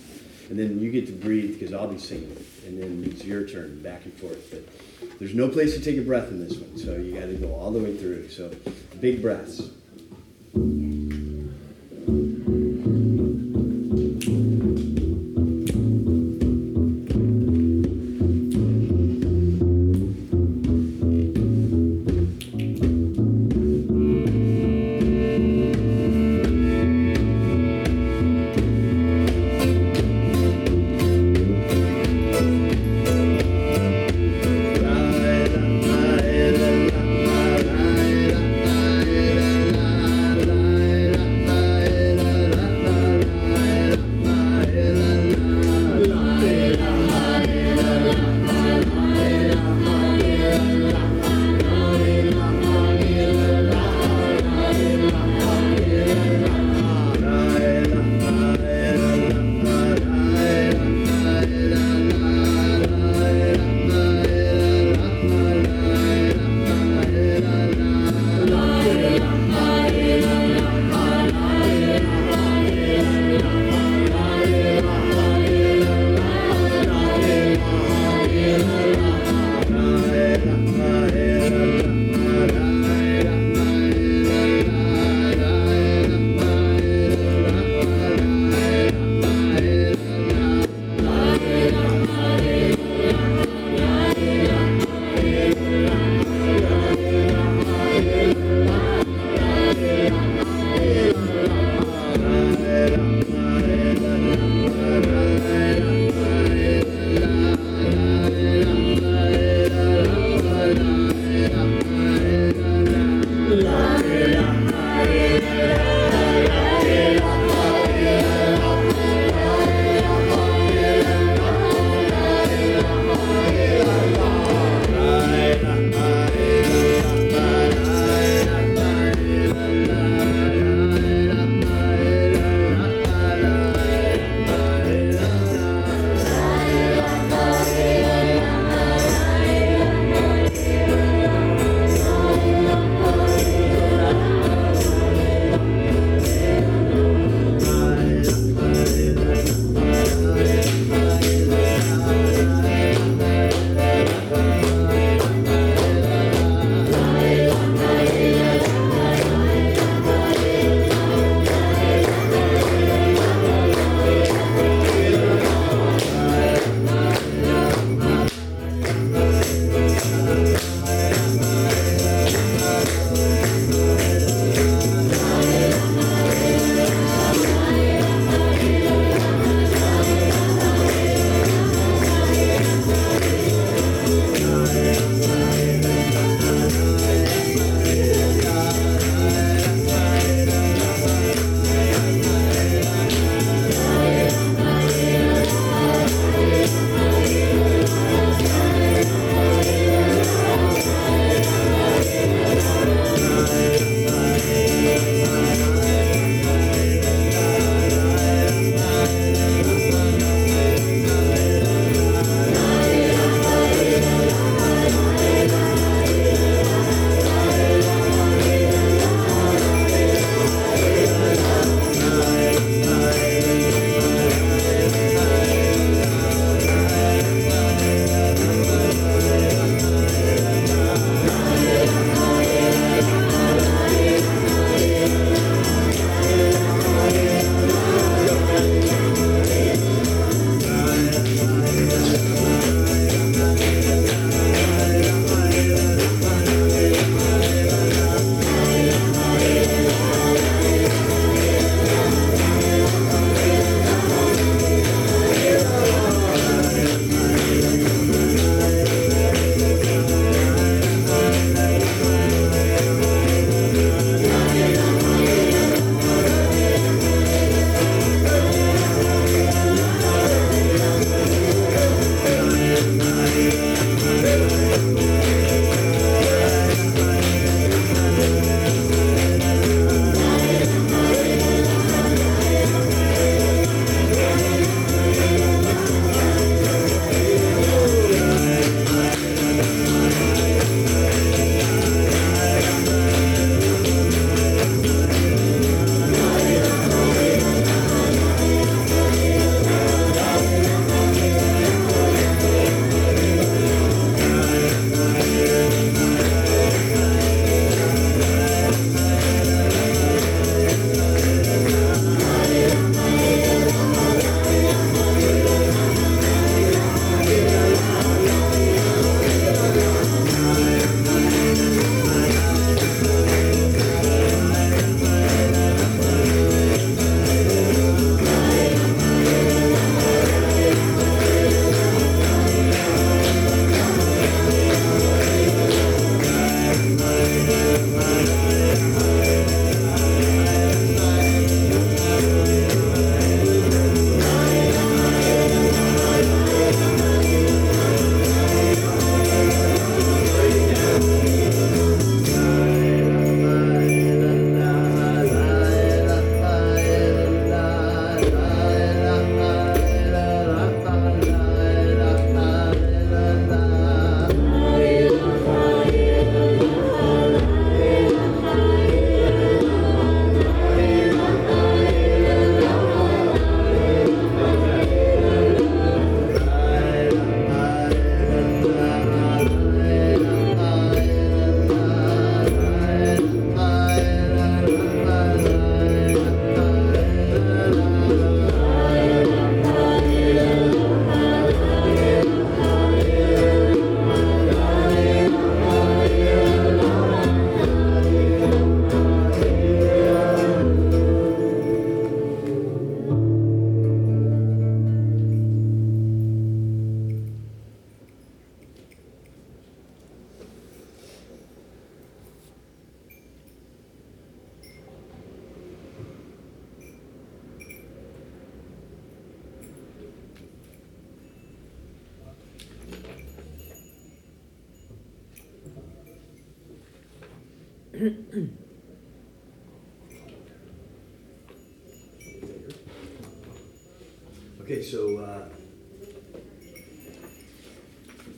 [0.51, 2.45] And then you get to breathe because I'll be singing it.
[2.67, 4.51] And then it's your turn, back and forth.
[4.51, 6.77] But there's no place to take a breath in this one.
[6.77, 8.29] So you got to go all the way through.
[8.31, 8.51] So
[9.01, 9.71] big breaths.
[80.43, 80.80] Yeah.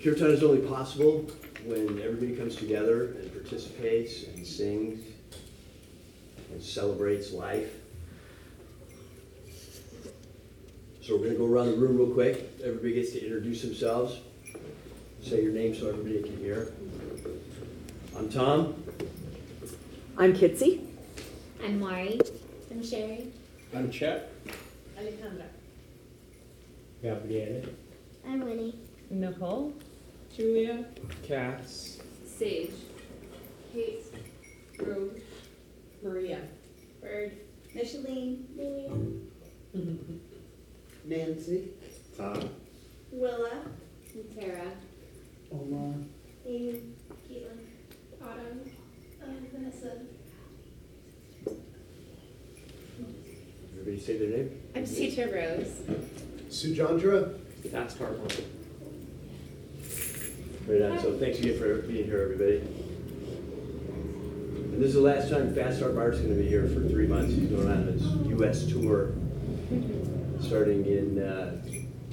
[0.02, 1.24] Kirtan is only possible
[1.64, 5.00] when everybody comes together and participates and sings
[6.50, 7.72] and celebrates life.
[11.00, 12.50] So we're going to go around the room real quick.
[12.64, 14.18] Everybody gets to introduce themselves.
[15.22, 16.72] Say your name so everybody can hear.
[18.16, 18.82] I'm Tom.
[20.18, 20.84] I'm Kitsy.
[21.62, 22.20] I'm Mari.
[22.72, 23.32] I'm Sherry.
[23.74, 24.32] I'm Chet.
[24.98, 25.46] Alejandra.
[27.02, 27.68] Gabriele.
[28.26, 28.74] I'm Winnie.
[29.10, 29.74] Nicole.
[30.36, 30.86] Julia.
[31.22, 31.98] Cass.
[32.26, 32.70] Sage.
[33.72, 34.02] Kate.
[34.78, 35.18] Rogue.
[36.02, 36.40] Maria.
[37.02, 37.32] Bird.
[37.74, 38.46] Micheline.
[38.56, 39.30] Lillian.
[41.04, 41.68] Nancy.
[42.16, 42.48] Todd.
[43.10, 43.62] Willa.
[44.14, 44.72] And Tara.
[45.52, 45.94] Omar.
[46.46, 46.80] Amy.
[47.28, 47.58] Caitlin.
[48.22, 48.70] Autumn.
[49.22, 49.98] Um, Vanessa.
[53.72, 54.62] Everybody say their name.
[54.74, 55.82] I'm Sita Rose.
[56.48, 57.38] Sujantra?
[57.70, 58.61] Fast heart one.
[60.66, 61.00] Right on.
[61.00, 62.58] So thanks again for being here, everybody.
[64.72, 67.06] And this is the last time Fast Heart Mart's going to be here for three
[67.08, 67.34] months.
[67.34, 68.02] He's going on his
[68.38, 68.66] U.S.
[68.66, 69.12] tour,
[70.40, 71.60] starting in uh,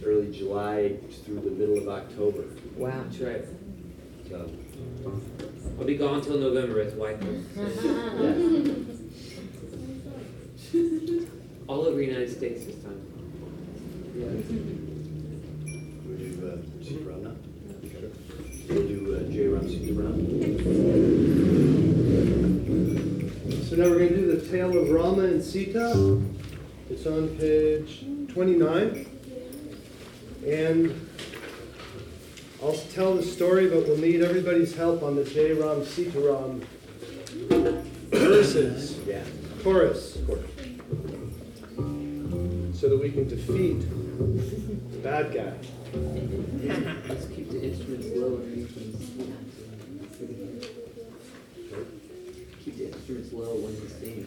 [0.04, 2.46] early July through the middle of October.
[2.76, 3.46] Wow, that's right.
[4.28, 4.50] So,
[5.80, 6.84] I'll be gone till November.
[6.84, 7.18] His wife.
[10.74, 11.26] yeah.
[11.68, 13.00] All over the United States this time.
[16.06, 17.49] We'll do uh, Sita Ram now.
[18.70, 19.68] We'll do uh, Jai Ram.
[23.64, 26.22] So now we're going to do the tale of Rama and Sita.
[26.90, 29.06] It's on page 29.
[30.48, 31.10] And
[32.62, 36.62] I'll tell the story, but we'll need everybody's help on the Jai Ram Sita Ram
[38.12, 39.24] verses, Yeah.
[39.64, 40.18] chorus,
[42.74, 43.82] so that we can defeat
[44.92, 45.54] the bad guy.
[45.92, 48.94] Let's keep the instruments low and we can
[52.64, 54.26] keep the instruments low when we sing.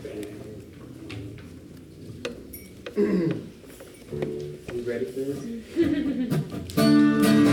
[4.74, 5.38] you ready for this?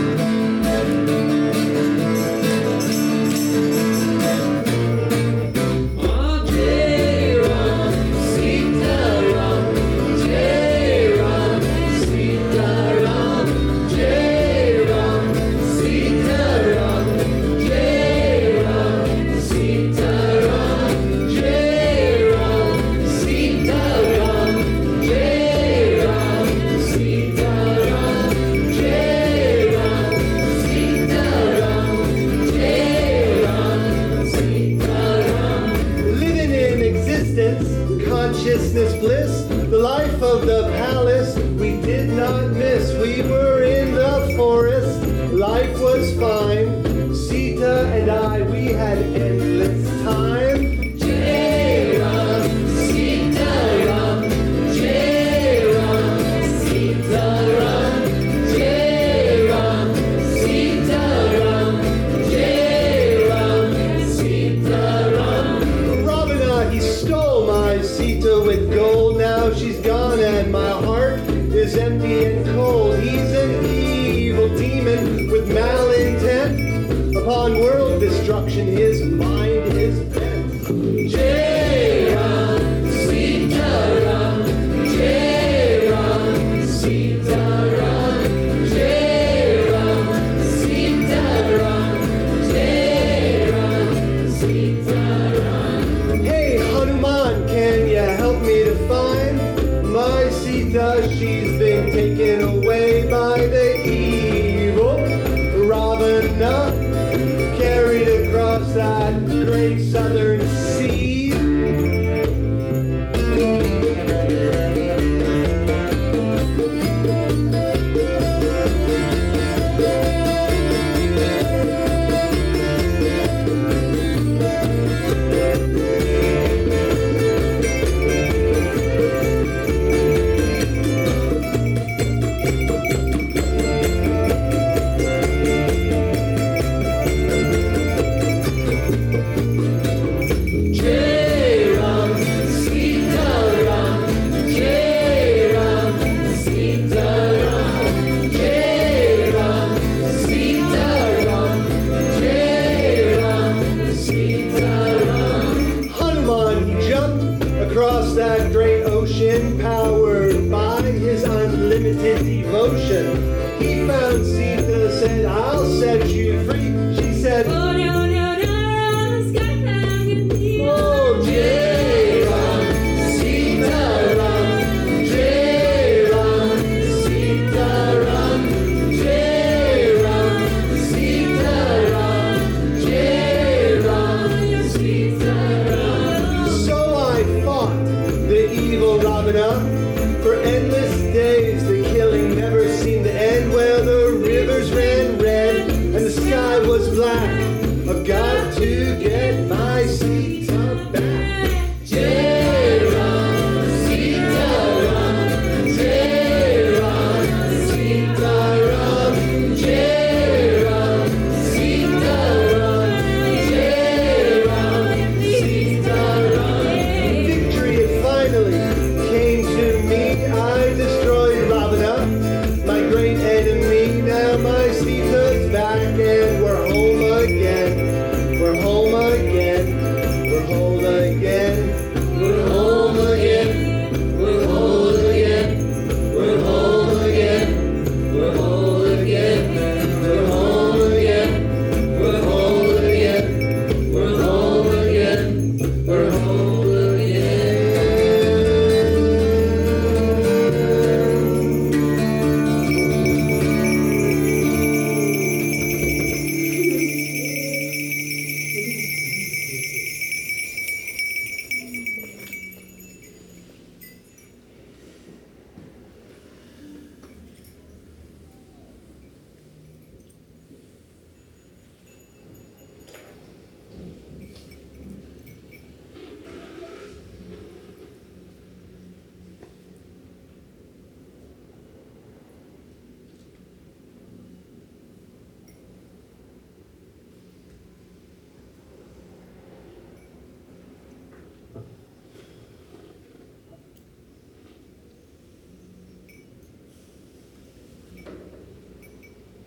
[162.70, 163.19] ocean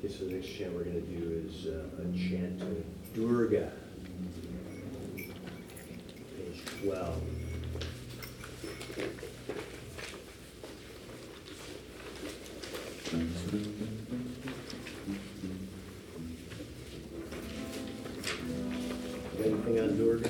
[0.04, 2.84] Okay, so the next chant we're going to do is uh, a chant to
[3.14, 3.72] Durga.
[5.16, 7.24] Page 12.
[19.38, 20.30] Got anything on Durga?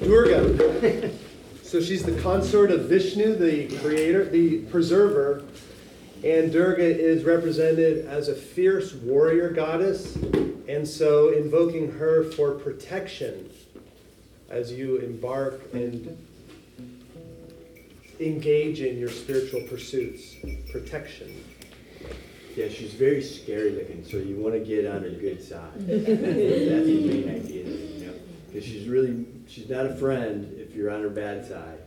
[0.00, 1.10] Durga.
[1.62, 5.44] so she's the consort of Vishnu, the creator, the preserver,
[6.26, 10.16] and Durga is represented as a fierce warrior goddess,
[10.66, 13.48] and so invoking her for protection
[14.50, 16.18] as you embark and
[18.18, 20.34] engage in your spiritual pursuits.
[20.72, 21.44] Protection.
[22.56, 25.74] Yeah, she's very scary looking, so you want to get on her good side.
[25.86, 28.14] That's the main idea, you know,
[28.48, 31.78] because she's really she's not a friend if you're on her bad side.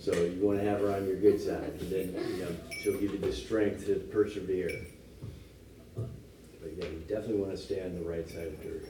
[0.00, 2.98] So you want to have her on your good side, and then you know she'll
[2.98, 4.86] give you the strength to persevere.
[5.96, 8.86] But yeah, you definitely want to stay on the right side of Durga.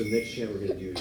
[0.00, 0.94] So next chant we're gonna do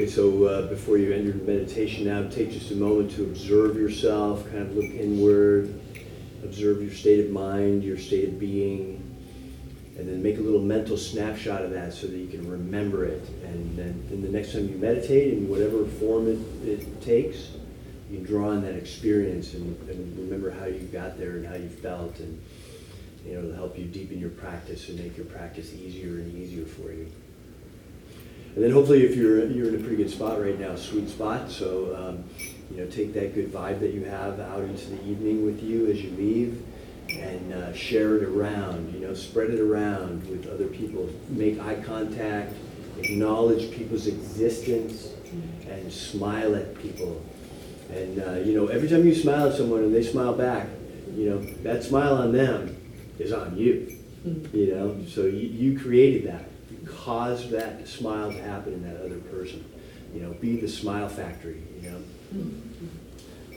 [0.00, 4.50] Okay, so uh, before you enter meditation now, take just a moment to observe yourself,
[4.50, 5.78] kind of look inward,
[6.42, 8.96] observe your state of mind, your state of being,
[9.98, 13.28] and then make a little mental snapshot of that so that you can remember it.
[13.44, 17.50] And then, the next time you meditate, in whatever form it, it takes,
[18.10, 21.56] you can draw on that experience and, and remember how you got there and how
[21.56, 22.42] you felt, and
[23.26, 26.64] you know, it'll help you deepen your practice and make your practice easier and easier
[26.64, 27.12] for you.
[28.54, 31.50] And then hopefully, if you're you're in a pretty good spot right now, sweet spot.
[31.50, 32.24] So um,
[32.70, 35.86] you know, take that good vibe that you have out into the evening with you
[35.86, 36.62] as you leave,
[37.10, 38.92] and uh, share it around.
[38.92, 41.08] You know, spread it around with other people.
[41.28, 42.54] Make eye contact.
[42.98, 45.08] Acknowledge people's existence,
[45.68, 47.22] and smile at people.
[47.92, 50.68] And uh, you know, every time you smile at someone and they smile back,
[51.14, 52.76] you know, that smile on them
[53.18, 53.96] is on you.
[54.52, 56.49] You know, so you, you created that.
[56.90, 59.64] You caused that smile to happen in that other person.
[60.14, 61.62] You know, be the smile factory.
[61.80, 62.02] You know,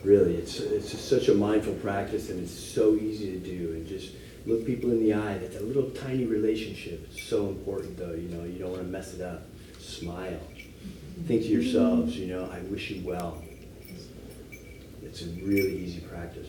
[0.04, 3.72] really, it's it's such a mindful practice, and it's so easy to do.
[3.74, 4.14] And just
[4.46, 5.38] look people in the eye.
[5.40, 7.08] That's a little tiny relationship.
[7.12, 8.14] It's so important, though.
[8.14, 9.44] You know, you don't want to mess it up.
[9.80, 10.40] Smile.
[11.28, 12.16] Think to yourselves.
[12.18, 13.42] You know, I wish you well.
[15.02, 16.48] It's a really easy practice.